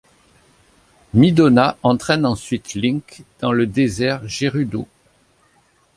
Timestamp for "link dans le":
2.73-3.67